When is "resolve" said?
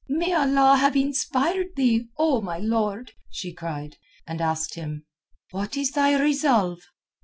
6.19-6.79